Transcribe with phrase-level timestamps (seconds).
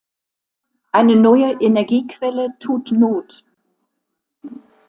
[0.91, 3.45] Eine neue Energiequelle tut not.